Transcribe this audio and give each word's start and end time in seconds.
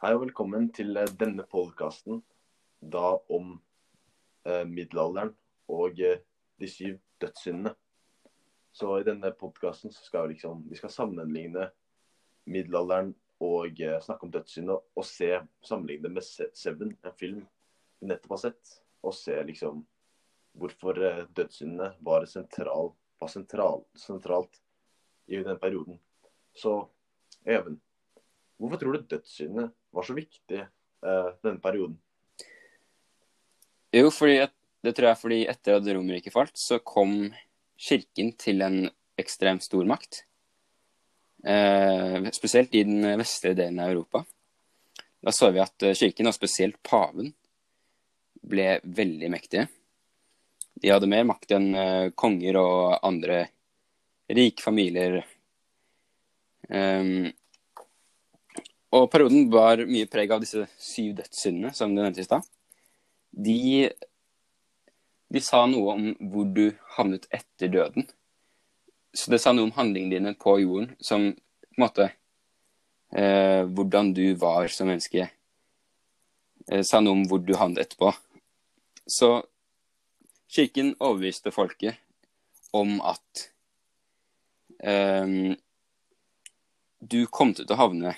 Hei 0.00 0.14
og 0.16 0.22
velkommen 0.22 0.70
til 0.72 0.96
eh, 0.96 1.10
denne 1.20 1.44
podkasten, 1.44 2.22
da 2.80 3.18
om 3.36 3.50
eh, 4.48 4.62
middelalderen 4.64 5.34
og 5.68 5.98
eh, 6.00 6.22
de 6.56 6.68
syv 6.72 6.94
dødssyndene. 7.20 7.74
Så 8.72 8.94
i 8.96 9.04
denne 9.04 9.28
podkasten 9.36 9.92
skal 9.92 10.24
vi 10.30 10.38
liksom 10.38 10.62
Vi 10.70 10.78
skal 10.80 10.94
sammenligne 10.94 11.66
middelalderen 12.48 13.12
og 13.44 13.82
eh, 13.84 13.98
snakke 14.00 14.24
om 14.24 14.32
dødssyndene 14.38 14.78
og 14.80 15.04
se 15.04 15.28
sammenligne 15.68 16.14
med 16.14 16.24
Se- 16.24 16.48
Seven, 16.56 16.96
en 17.04 17.18
film 17.20 17.44
vi 18.00 18.08
nettopp 18.08 18.38
har 18.38 18.42
sett, 18.46 18.72
og 19.04 19.12
se 19.20 19.36
liksom 19.52 19.84
hvorfor 20.56 21.02
eh, 21.10 21.22
dødssyndene 21.36 21.92
var, 22.00 22.24
sentral, 22.24 22.94
var 23.20 23.34
sentral, 23.36 23.84
sentralt 24.00 24.62
i 25.28 25.44
den 25.44 25.60
perioden. 25.60 26.00
Så 26.56 26.78
Even, 27.44 27.76
hvorfor 28.60 28.80
tror 28.80 28.96
du 28.96 29.10
dødssynet 29.10 29.72
var 29.90 30.06
så 30.06 30.16
viktig 30.16 30.60
eh, 30.60 31.28
denne 31.42 31.60
perioden? 31.62 31.96
Jo, 33.90 34.10
fordi 34.14 34.38
det 34.84 34.94
tror 34.94 35.08
jeg 35.08 35.16
er 35.16 35.20
fordi 35.20 35.38
etter 35.50 35.76
at 35.76 35.88
Romerriket 35.88 36.34
falt, 36.34 36.56
så 36.56 36.78
kom 36.84 37.32
kirken 37.80 38.34
til 38.38 38.62
en 38.64 38.84
ekstremt 39.20 39.64
stor 39.64 39.88
makt. 39.88 40.22
Eh, 41.44 42.30
spesielt 42.36 42.74
i 42.76 42.84
den 42.84 43.04
vestlige 43.18 43.58
delen 43.62 43.80
av 43.80 43.90
Europa. 43.90 44.24
Da 45.20 45.32
så 45.32 45.50
vi 45.52 45.60
at 45.60 45.82
eh, 45.84 45.96
kirken, 45.96 46.28
og 46.30 46.36
spesielt 46.36 46.80
paven, 46.86 47.32
ble 48.40 48.78
veldig 48.84 49.30
mektige. 49.32 49.66
De 50.80 50.92
hadde 50.92 51.08
mer 51.10 51.26
makt 51.28 51.56
enn 51.56 51.74
eh, 51.76 52.06
konger 52.16 52.60
og 52.60 53.00
andre 53.04 53.42
rike 54.30 54.62
familier. 54.62 55.20
Um, 56.70 57.26
og 58.90 59.10
perioden 59.10 59.50
var 59.52 59.82
mye 59.86 60.08
preg 60.10 60.32
av 60.34 60.42
disse 60.42 60.64
syv 60.82 61.14
dødssyndene, 61.20 61.70
som 61.74 61.92
du 61.94 62.00
nevnte 62.02 62.22
i 62.22 62.26
stad. 62.26 62.46
De, 63.30 63.86
de 65.30 65.42
sa 65.46 65.62
noe 65.70 65.94
om 65.94 66.08
hvor 66.32 66.48
du 66.50 66.64
havnet 66.96 67.28
etter 67.30 67.70
døden. 67.70 68.08
Så 69.14 69.30
det 69.30 69.40
sa 69.42 69.52
noe 69.54 69.68
om 69.68 69.76
handlingene 69.76 70.16
dine 70.16 70.32
på 70.38 70.56
jorden, 70.62 70.90
som 70.98 71.30
på 71.34 71.78
en 71.78 71.84
måte 71.84 72.08
eh, 73.14 73.62
Hvordan 73.66 74.10
du 74.14 74.34
var 74.38 74.68
som 74.74 74.90
menneske. 74.90 75.28
Eh, 76.66 76.82
sa 76.86 77.00
noe 77.02 77.20
om 77.20 77.22
hvor 77.30 77.42
du 77.42 77.54
havnet 77.58 77.84
etterpå. 77.84 78.10
Så 79.06 79.30
kirken 80.50 80.96
overbeviste 80.98 81.54
folket 81.54 81.98
om 82.74 82.98
at 83.06 83.46
eh, 84.82 85.54
du 87.00 87.20
kom 87.30 87.54
til 87.54 87.70
å 87.70 87.78
havne 87.78 88.16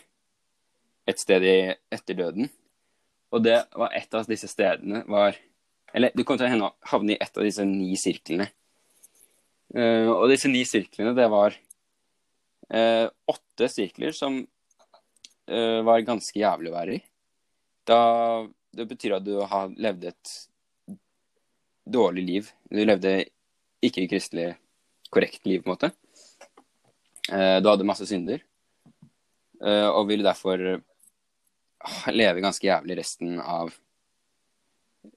et 1.09 1.19
sted 1.19 1.45
i 1.47 1.57
etter 1.93 2.19
døden. 2.19 2.51
Og 3.33 3.43
det 3.45 3.59
var 3.79 3.95
et 3.97 4.15
av 4.15 4.29
disse 4.29 4.51
stedene 4.51 5.05
var 5.09 5.39
Eller 5.93 6.13
du 6.17 6.25
kom 6.25 6.39
til 6.41 6.63
å 6.63 6.73
havne 6.89 7.15
i 7.15 7.21
et 7.21 7.37
av 7.37 7.45
disse 7.45 7.65
ni 7.69 7.93
sirklene. 8.01 8.47
Uh, 9.73 10.09
og 10.09 10.31
disse 10.31 10.49
ni 10.49 10.63
sirklene, 10.69 11.13
det 11.17 11.27
var 11.33 11.53
uh, 12.73 13.07
åtte 13.29 13.69
sirkler 13.69 14.15
som 14.17 14.39
uh, 14.41 15.81
var 15.85 16.07
ganske 16.09 16.41
jævlig 16.41 16.71
å 16.71 16.75
være 16.77 16.95
i. 16.97 17.03
Da, 17.89 17.99
det 18.73 18.87
betyr 18.89 19.19
at 19.19 19.27
du 19.27 19.35
har 19.49 19.73
levd 19.77 20.09
et 20.15 20.33
dårlig 21.93 22.25
liv. 22.25 22.49
Du 22.73 22.81
levde 22.81 23.19
ikke 23.85 24.09
kristelig 24.09 24.55
korrekt 25.13 25.45
liv, 25.45 25.61
på 25.61 25.69
en 25.69 25.75
måte. 25.75 25.93
Du 27.29 27.69
hadde 27.69 27.85
masse 27.85 28.07
synder. 28.09 28.41
Og 29.61 30.07
ville 30.09 30.25
derfor 30.25 30.81
leve 32.15 32.43
ganske 32.45 32.67
jævlig 32.67 32.99
resten 33.01 33.41
av 33.41 33.73
I 33.73 35.11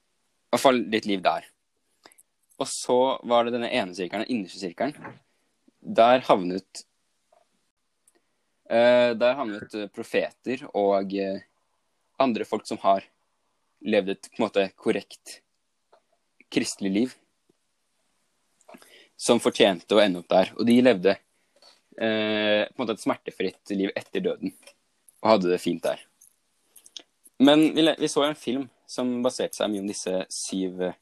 hvert 0.55 0.63
fall 0.63 0.81
ditt 0.91 1.07
liv 1.09 1.21
der. 1.25 1.45
Og 2.61 2.67
så 2.71 2.99
var 3.27 3.45
det 3.45 3.55
denne 3.57 3.71
ene 3.73 3.95
sirkelen, 3.95 4.23
den 4.23 4.37
innerste 4.37 4.61
sirkelen. 4.61 4.95
Der 5.79 6.23
havnet 6.25 6.85
uh, 8.71 9.11
Der 9.17 9.35
havnet 9.37 9.75
eh, 9.75 9.89
profeter 9.93 10.63
og 10.71 11.11
uh, 11.13 11.43
andre 12.17 12.47
folk 12.47 12.65
som 12.65 12.79
har 12.81 13.05
levd 13.85 14.15
et 14.15 14.29
på 14.31 14.39
en 14.39 14.45
måte 14.47 14.63
korrekt 14.79 15.39
kristelig 16.49 16.91
liv. 16.91 17.13
Som 19.15 19.43
fortjente 19.43 19.95
å 19.95 20.01
ende 20.01 20.23
opp 20.23 20.31
der. 20.31 20.51
Og 20.55 20.65
de 20.67 20.79
levde 20.81 21.13
eh, 21.15 22.63
på 22.65 22.75
en 22.75 22.81
måte 22.81 22.95
et 22.97 23.03
smertefritt 23.03 23.75
liv 23.75 23.91
etter 23.95 24.23
døden. 24.23 24.55
Og 25.21 25.31
hadde 25.35 25.51
det 25.53 25.61
fint 25.63 25.83
der. 25.83 26.01
Men 27.39 27.75
vi, 27.75 27.95
vi 27.99 28.07
så 28.07 28.23
en 28.23 28.35
film 28.35 28.67
som 28.87 29.09
baserte 29.25 29.57
seg 29.57 29.71
mye 29.71 29.83
om 29.83 29.89
disse 29.89 30.13
syv 30.31 30.81
eh, 30.87 30.97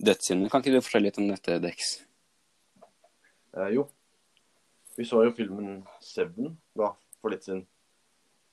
dødssyndene. 0.00 0.48
Kan 0.52 0.62
ikke 0.62 0.76
du 0.76 0.84
fortelle 0.84 1.10
litt 1.10 1.20
om 1.20 1.28
dette, 1.28 1.58
Dex? 1.60 1.92
Eh, 3.56 3.72
jo, 3.76 3.86
vi 4.96 5.04
så 5.04 5.26
jo 5.26 5.34
filmen 5.36 5.82
Seven 6.00 6.56
da, 6.76 6.94
for 7.20 7.34
litt 7.34 7.44
siden. 7.44 7.66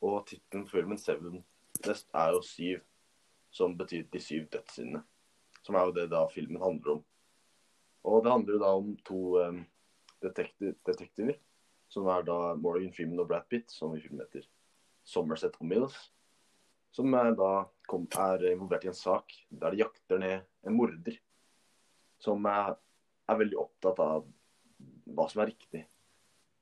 Og 0.03 0.25
tittelen 0.27 0.65
på 0.67 0.79
filmen 0.79 0.99
Seven 0.99 1.39
det 1.83 1.95
er 2.15 2.33
jo 2.35 2.41
syv, 2.45 2.81
som 3.51 3.73
betyr 3.77 4.05
de 4.11 4.19
syv 4.21 4.45
dødssyndene. 4.51 5.01
Som 5.63 5.75
er 5.79 5.87
jo 5.87 5.95
det 5.95 6.09
da 6.11 6.25
filmen 6.31 6.61
handler 6.61 6.97
om. 6.97 7.01
Og 8.03 8.23
det 8.23 8.31
handler 8.31 8.53
jo 8.53 8.61
da 8.61 8.71
om 8.75 8.89
to 9.07 9.19
um, 9.39 9.61
detektiv, 10.23 10.75
detektiver. 10.87 11.39
Som 11.91 12.07
er 12.11 12.25
da 12.27 12.55
Morgan 12.59 12.93
Freeman 12.93 13.23
og 13.23 13.29
Brad 13.31 13.47
Pitt, 13.49 13.71
som 13.71 13.95
i 13.95 14.01
filmen 14.03 14.25
heter 14.25 14.45
Somerset 15.07 15.55
og 15.59 15.67
Mills. 15.71 15.95
Som 16.93 17.13
er 17.17 17.31
da 17.37 17.51
kom, 17.89 18.05
er 18.05 18.43
involvert 18.51 18.85
i 18.85 18.91
en 18.91 18.97
sak 18.97 19.33
der 19.49 19.73
de 19.73 19.81
jakter 19.81 20.21
ned 20.21 20.43
en 20.67 20.77
morder. 20.77 21.17
Som 22.21 22.45
er, 22.49 22.75
er 23.29 23.39
veldig 23.39 23.59
opptatt 23.59 24.01
av 24.03 24.27
hva 25.09 25.25
som 25.31 25.41
er 25.43 25.51
riktig. 25.51 25.83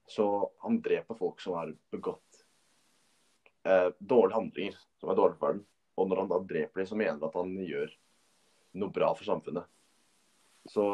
Så 0.08 0.26
han 0.64 0.80
dreper 0.84 1.20
folk 1.20 1.44
som 1.44 1.58
har 1.60 1.74
begått 1.92 2.42
eh, 3.68 3.92
dårlige 4.00 4.40
handlinger, 4.40 4.80
som 5.00 5.12
er 5.12 5.20
dårlige 5.20 5.40
for 5.40 5.50
verden. 5.50 5.66
Og 6.00 6.10
når 6.10 6.24
han 6.24 6.32
da 6.32 6.40
dreper 6.48 6.82
dem, 6.82 6.90
så 6.90 6.98
mener 6.98 7.18
han 7.18 7.28
at 7.28 7.38
han 7.38 7.54
gjør 7.68 7.94
noe 8.82 8.96
bra 8.96 9.12
for 9.18 9.28
samfunnet. 9.28 9.68
Så 10.72 10.88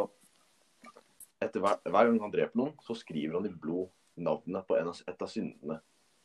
etter 1.43 1.61
hver, 1.61 1.79
hver 1.85 2.09
gang 2.09 2.19
han 2.25 2.33
dreper 2.33 2.59
noen, 2.59 2.75
så 2.83 2.97
skriver 2.97 3.37
han 3.37 3.47
i 3.49 3.53
blod 3.53 3.91
navnet 4.17 4.65
på 4.67 4.77
av, 4.77 5.01
et 5.05 5.21
av 5.21 5.29
syndene. 5.29 5.79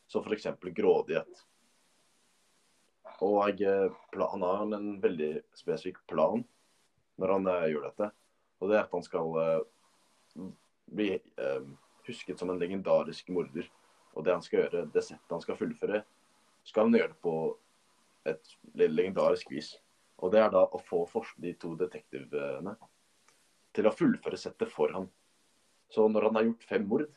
Så 0.09 0.23
f.eks. 0.25 0.49
grådighet. 0.73 1.45
Og 3.21 3.61
eh, 3.61 3.93
han 4.19 4.43
har 4.43 4.65
en 4.65 4.89
veldig 5.03 5.33
spesifikk 5.57 6.01
plan 6.11 6.43
når 7.21 7.35
han 7.37 7.51
eh, 7.53 7.69
gjør 7.73 7.87
dette. 7.91 8.09
Og 8.63 8.71
det 8.71 8.79
er 8.79 8.87
at 8.87 8.97
han 8.97 9.07
skal 9.07 9.39
eh, 9.43 10.49
bli 10.93 11.11
husket 12.07 12.41
som 12.41 12.51
en 12.53 12.61
legendarisk 12.61 13.31
morder. 13.35 13.69
Og 14.13 14.25
det 14.27 14.35
han 14.35 14.45
skal 14.45 14.63
gjøre, 14.63 14.87
det 14.93 15.05
settet 15.05 15.33
han 15.33 15.43
skal 15.45 15.57
fullføre, 15.57 16.03
skal 16.69 16.89
han 16.89 16.99
gjøre 16.99 17.17
på 17.25 17.35
et 18.29 18.53
legendarisk 18.77 19.51
vis. 19.55 19.73
Og 20.23 20.35
det 20.35 20.43
er 20.43 20.53
da 20.53 20.67
å 20.67 20.81
få 20.85 21.07
de 21.43 21.55
to 21.59 21.73
detektivene 21.81 22.75
til 23.73 23.89
å 23.89 23.95
fullføre 23.95 24.39
settet 24.39 24.71
for 24.71 24.93
ham. 24.95 25.09
Så 25.93 26.05
når 26.09 26.29
han 26.29 26.39
har 26.39 26.47
gjort 26.47 26.69
fem 26.69 26.85
mord, 26.89 27.09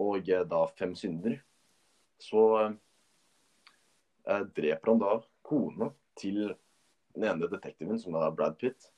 og 0.00 0.28
da 0.48 0.62
fem 0.76 0.96
synder, 0.96 1.38
så 2.20 2.72
eh, 4.28 4.44
dreper 4.56 4.92
han 4.92 5.00
da 5.02 5.16
kona 5.46 5.90
til 6.18 6.50
den 7.16 7.26
ene 7.30 7.48
detektiven, 7.50 7.98
som 8.00 8.16
er 8.18 8.34
Brad 8.36 8.58
Pitt, 8.60 8.90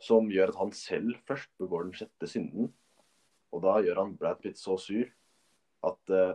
som 0.00 0.30
gjør 0.32 0.52
at 0.52 0.60
han 0.60 0.72
selv 0.74 1.18
først 1.28 1.50
begår 1.60 1.86
den 1.86 1.96
sjette 1.98 2.28
synden. 2.30 2.70
Og 3.52 3.62
da 3.64 3.78
gjør 3.84 4.04
han 4.04 4.16
Brad 4.18 4.40
Pitt 4.42 4.58
så 4.58 4.76
sur 4.80 5.06
at 5.86 6.14
eh, 6.14 6.34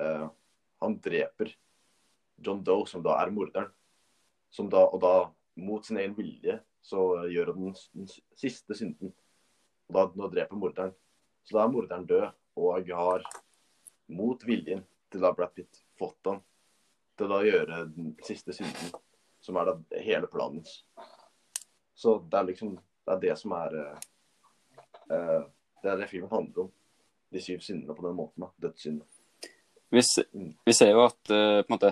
eh, 0.00 0.26
han 0.82 0.98
dreper 1.04 1.52
John 2.42 2.62
Doe, 2.66 2.86
som 2.90 3.04
da 3.04 3.18
er 3.22 3.32
morderen. 3.34 3.70
Som 4.52 4.68
da, 4.72 4.82
og 4.84 5.00
da, 5.00 5.14
mot 5.56 5.84
sin 5.86 6.00
egen 6.00 6.16
vilje, 6.16 6.58
så 6.82 7.24
gjør 7.30 7.52
han 7.52 7.68
den, 7.68 7.76
den 7.94 8.08
siste 8.36 8.76
synden. 8.76 9.12
Og 9.88 9.96
da 9.96 10.06
nå 10.18 10.28
dreper 10.32 10.58
morderen. 10.58 10.94
Så 11.46 11.56
da 11.56 11.64
er 11.64 11.72
morderen 11.72 12.08
død, 12.08 12.26
og 12.58 12.90
har 12.92 13.24
mot 14.12 14.42
viljen 14.44 14.82
til 15.12 15.22
da 15.24 15.32
Brad 15.36 15.54
Pitt 15.56 15.84
fått 16.00 16.28
han 16.28 16.42
til 17.22 17.32
da 17.32 17.40
gjøre 17.46 17.82
den 17.94 18.12
siste 18.26 18.54
synden, 18.56 18.92
som 19.42 19.58
er 19.58 19.70
da 19.70 20.02
hele 20.02 20.28
planen. 20.30 20.62
Så 21.94 22.18
det 22.28 22.38
er 22.38 22.48
liksom 22.50 22.76
det 23.02 23.16
er 23.16 23.20
det 23.22 23.34
som 23.40 23.52
er 23.58 23.72
eh, 25.10 25.42
Det 25.82 25.90
er 25.90 25.98
det 25.98 26.06
filmen 26.10 26.30
handler 26.30 26.68
om. 26.68 26.72
De 27.32 27.40
syv 27.42 27.62
syndene 27.64 27.94
på 27.96 28.04
den 28.06 28.14
måten. 28.14 28.44
da, 28.44 28.50
Dødssyndene. 28.68 29.08
Vi, 29.90 30.02
se- 30.02 30.28
vi 30.64 30.72
ser 30.72 30.92
jo 30.92 31.02
at 31.04 31.32
uh, 31.32 31.58
på 31.64 31.66
en 31.66 31.72
måte, 31.74 31.90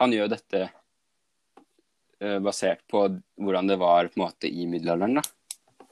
han 0.00 0.12
gjør 0.12 0.32
dette 0.32 0.62
uh, 0.66 2.38
basert 2.44 2.82
på 2.90 3.04
hvordan 3.38 3.70
det 3.70 3.78
var 3.80 4.10
på 4.10 4.18
en 4.18 4.24
måte 4.24 4.50
i 4.50 4.66
middelalderen. 4.68 5.20
Da. 5.20 5.86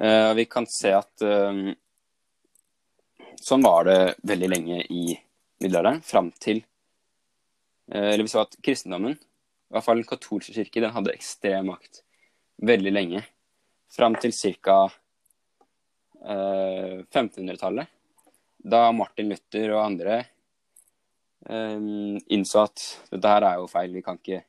Uh, 0.00 0.30
vi 0.38 0.46
kan 0.48 0.68
se 0.70 0.94
at 0.96 1.26
um, 1.26 1.74
sånn 3.40 3.66
var 3.66 3.90
det 3.90 3.98
veldig 4.30 4.48
lenge 4.54 4.80
i 4.86 5.04
middelalderen, 5.60 6.00
fram 6.06 6.30
til 6.40 6.62
Eller 7.90 8.22
vi 8.22 8.30
så 8.30 8.44
at 8.44 8.54
kristendommen, 8.62 9.16
i 9.18 9.74
hvert 9.74 9.86
fall 9.86 9.98
den 9.98 10.06
katolske 10.06 10.54
kirke, 10.54 10.82
den 10.82 10.92
hadde 10.94 11.14
ekstrem 11.14 11.72
makt 11.72 12.02
veldig 12.62 12.92
lenge. 12.92 13.22
Fram 13.90 14.14
til 14.20 14.34
ca. 14.34 14.84
Eh, 16.20 17.00
1500-tallet. 17.08 17.88
Da 18.60 18.90
Martin 18.92 19.30
Luther 19.32 19.72
og 19.72 19.84
andre 19.86 20.18
eh, 21.48 21.78
innså 22.28 22.66
at 22.66 22.82
dette 23.08 23.32
her 23.32 23.46
er 23.48 23.60
jo 23.60 23.70
feil, 23.72 23.94
vi 23.94 24.04
kan 24.04 24.20
ikke 24.20 24.42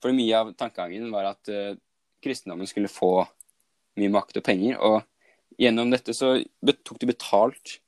For 0.00 0.16
mye 0.16 0.36
av 0.36 0.52
tankegangen 0.56 1.10
var 1.12 1.26
at 1.28 1.48
eh, 1.52 1.78
kristendommen 2.24 2.68
skulle 2.68 2.92
få 2.92 3.24
mye 4.00 4.12
makt 4.12 4.38
og 4.40 4.44
penger. 4.44 4.78
Og 4.80 5.60
gjennom 5.60 5.90
dette 5.92 6.14
så 6.16 6.38
tok 6.84 7.00
de 7.00 7.10
betalt 7.10 7.78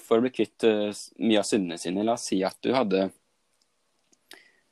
for 0.00 0.18
å 0.18 0.24
bli 0.24 0.32
kvitt 0.32 0.64
uh, 0.64 0.90
mye 1.20 1.40
av 1.40 1.46
syndene 1.48 1.78
sine. 1.80 2.04
La 2.06 2.16
oss 2.16 2.28
si 2.30 2.40
at 2.46 2.56
du 2.64 2.72
hadde 2.74 3.08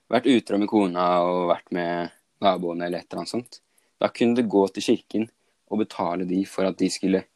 vært 0.09 0.29
utro 0.33 0.61
med 0.61 0.71
kona 0.71 1.09
og 1.27 1.51
vært 1.51 1.75
med 1.77 2.15
naboene 2.45 2.87
eller 2.87 3.03
et 3.03 3.11
eller 3.11 3.25
annet 3.25 3.35
sånt. 3.35 3.61
Da 4.01 4.09
kunne 4.15 4.39
du 4.39 4.49
gå 4.49 4.63
til 4.73 4.87
kirken 4.87 5.27
og 5.69 5.83
betale 5.83 6.25
de 6.29 6.45
for 6.49 6.69
at 6.69 6.79
de 6.81 6.89
skulle 6.93 7.27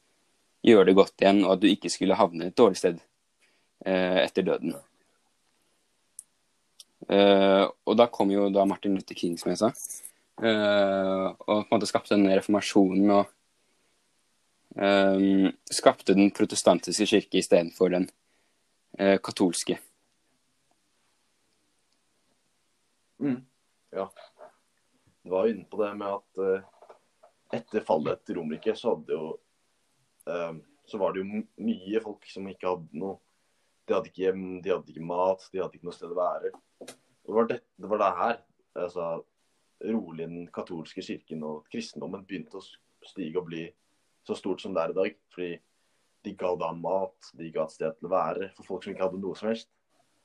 gjøre 0.65 0.87
det 0.89 0.95
godt 0.97 1.21
igjen, 1.21 1.43
og 1.45 1.57
at 1.57 1.61
du 1.61 1.69
ikke 1.69 1.91
skulle 1.93 2.17
havne 2.17 2.49
et 2.49 2.57
dårlig 2.57 2.79
sted 2.81 3.03
uh, 3.03 4.19
etter 4.23 4.47
døden. 4.47 4.79
og 7.13 7.97
da 7.99 8.07
kom 8.09 8.31
jo 8.31 8.47
da 8.55 8.63
Martin 8.65 8.95
Luther 8.97 9.19
King, 9.19 9.35
som 9.37 9.51
jeg 9.51 9.59
sa. 9.59 9.69
Og 10.39 11.35
på 11.45 11.57
en 11.59 11.73
måte 11.75 11.89
skapte 11.91 12.15
den 12.15 12.31
reformasjonen 12.31 13.11
og 13.11 13.33
skapte 15.69 16.15
den 16.17 16.31
protestantiske 16.33 17.05
kirke 17.11 17.41
istedenfor 17.43 17.91
den 17.93 18.07
uh, 19.01 19.19
katolske. 19.21 19.79
Mm. 23.21 23.43
Ja. 23.93 24.07
Du 25.23 25.31
var 25.31 25.51
inne 25.51 25.65
på 25.69 25.79
det 25.83 25.91
med 26.01 26.09
at 26.09 26.41
uh, 26.41 26.97
etter 27.53 27.85
fallet 27.85 28.25
til 28.25 28.41
Romerike 28.41 28.75
så 28.79 28.97
hadde 28.97 29.19
jo 29.19 29.33
Så 30.87 30.99
var 30.99 31.13
det 31.13 31.23
jo 31.23 31.41
mye 31.67 32.01
folk 32.03 32.27
som 32.31 32.45
ikke 32.47 32.69
hadde 32.71 32.99
noe 33.01 33.17
De 33.89 33.95
hadde 33.95 34.07
ikke 34.07 34.23
hjem, 34.23 34.45
de 34.63 34.71
hadde 34.71 34.93
ikke 34.93 35.03
mat, 35.03 35.43
de 35.51 35.59
hadde 35.59 35.75
ikke 35.75 35.89
noe 35.89 35.97
sted 35.97 36.13
å 36.15 36.19
være. 36.19 36.53
Det 36.87 37.35
var 37.35 37.49
det, 37.51 37.57
det, 37.75 37.89
var 37.91 37.99
det 37.99 38.11
her 38.19 38.37
altså, 38.79 39.07
rolig 39.83 40.29
den 40.29 40.47
katolske 40.55 41.03
kirken 41.03 41.43
og 41.47 41.67
kristendommen 41.73 42.23
begynte 42.27 42.61
å 42.61 42.63
stige 43.09 43.41
og 43.41 43.49
bli 43.51 43.65
så 44.27 44.37
stort 44.39 44.63
som 44.63 44.75
det 44.75 44.83
er 44.83 44.93
i 44.93 44.99
dag. 44.99 45.17
Fordi 45.35 45.53
de 46.23 46.35
ga 46.39 46.53
da 46.59 46.73
mat, 46.77 47.33
de 47.39 47.51
ga 47.55 47.67
et 47.67 47.75
sted 47.75 47.97
til 47.99 48.09
å 48.09 48.13
være 48.13 48.51
for 48.57 48.69
folk 48.69 48.85
som 48.85 48.95
ikke 48.95 49.07
hadde 49.07 49.23
noe 49.23 49.39
som 49.39 49.51
helst. 49.51 49.71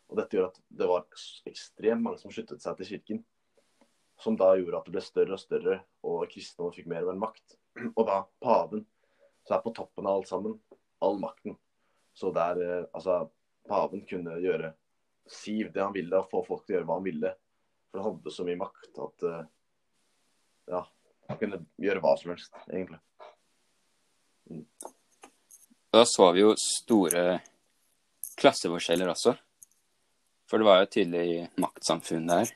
Og 0.08 0.20
dette 0.20 0.38
gjør 0.38 0.52
at 0.52 0.60
det 0.80 0.88
var 0.88 1.08
ekstremt 1.50 2.04
mange 2.06 2.22
som 2.22 2.32
sluttet 2.32 2.64
seg 2.64 2.78
til 2.80 2.92
kirken. 2.94 3.24
Som 4.22 4.38
da 4.40 4.54
gjorde 4.58 4.80
at 4.80 4.88
det 4.88 4.96
ble 4.96 5.04
større 5.04 5.36
og 5.36 5.42
større, 5.42 5.80
og 6.08 6.26
kristendommen 6.32 6.76
fikk 6.78 6.88
mer 6.90 7.06
og 7.06 7.12
mer 7.12 7.24
makt. 7.28 7.58
Og 7.94 8.04
da 8.08 8.22
paven, 8.42 8.86
så 9.46 9.58
er 9.58 9.64
på 9.66 9.74
toppen 9.78 10.08
av 10.08 10.20
alt 10.20 10.30
sammen, 10.30 10.56
all 11.04 11.20
makten. 11.22 11.58
Så 12.18 12.32
der, 12.34 12.62
eh, 12.64 12.86
altså, 12.98 13.28
paven 13.70 14.02
kunne 14.10 14.40
gjøre 14.42 14.72
siv 15.30 15.70
det 15.74 15.84
han 15.84 15.94
ville, 15.94 16.18
og 16.18 16.32
få 16.32 16.42
folk 16.48 16.66
til 16.66 16.76
å 16.76 16.78
gjøre 16.78 16.90
hva 16.90 16.98
han 16.98 17.06
ville. 17.06 17.34
For 17.92 18.02
han 18.02 18.10
hadde 18.10 18.34
så 18.34 18.46
mye 18.48 18.60
makt 18.60 19.02
at 19.04 19.26
uh, 19.28 19.44
ja, 20.72 20.82
han 21.30 21.40
kunne 21.42 21.60
gjøre 21.84 22.04
hva 22.04 22.16
som 22.20 22.34
helst, 22.34 22.56
egentlig. 22.72 23.00
Mm. 24.50 24.66
Da 25.94 26.06
så 26.06 26.32
vi 26.36 26.44
jo 26.44 26.54
store 26.60 27.40
klasseforskjeller 28.38 29.10
også. 29.12 29.34
For 30.48 30.60
det 30.60 30.68
var 30.68 30.80
jo 30.80 30.88
et 30.88 30.94
tydelig 30.96 31.48
maktsamfunn 31.60 32.28
der. 32.30 32.52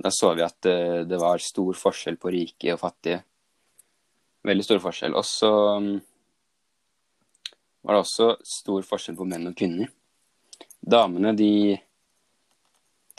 Da 0.00 0.12
så 0.14 0.32
vi 0.36 0.44
at 0.46 0.68
uh, 0.70 1.02
det 1.08 1.18
var 1.20 1.42
stor 1.44 1.76
forskjell 1.76 2.16
på 2.20 2.32
rike 2.32 2.72
og 2.74 2.80
fattige. 2.80 3.20
Veldig 4.48 4.64
stor 4.64 4.80
forskjell. 4.80 5.16
Og 5.18 5.26
så 5.28 5.50
um, 5.76 5.90
var 7.84 7.96
det 7.96 8.04
også 8.06 8.30
stor 8.46 8.86
forskjell 8.88 9.18
på 9.18 9.28
menn 9.28 9.50
og 9.50 9.56
kvinner. 9.58 9.92
Damene, 10.80 11.34
de 11.36 11.76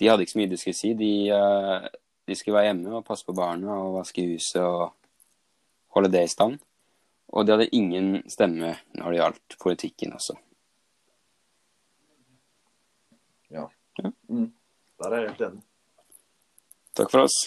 de 0.01 0.07
hadde 0.09 0.25
ikke 0.25 0.33
så 0.33 0.39
mye 0.39 0.49
de 0.49 0.57
skulle 0.57 0.79
si. 0.79 0.95
De, 0.97 1.13
uh, 1.29 1.85
de 2.25 2.37
skulle 2.37 2.57
være 2.57 2.71
hjemme 2.71 2.95
og 2.97 3.05
passe 3.05 3.27
på 3.27 3.37
barna 3.37 3.75
og 3.83 3.99
vaske 3.99 4.25
huset 4.31 4.63
og 4.63 4.95
holde 5.93 6.09
det 6.09 6.23
i 6.25 6.31
stand. 6.31 6.57
Og 7.31 7.45
de 7.47 7.55
hadde 7.55 7.69
ingen 7.75 8.21
stemme 8.29 8.75
når 8.97 9.11
det 9.11 9.19
gjaldt 9.21 9.57
politikken 9.63 10.15
også. 10.17 10.35
Ja. 13.51 13.67
ja. 14.03 14.11
Mm. 14.27 14.51
Der 14.99 15.09
er 15.09 15.23
jeg 15.23 15.33
helt 15.33 15.47
enig. 15.47 15.63
Takk 16.95 17.11
for 17.11 17.25
oss. 17.25 17.37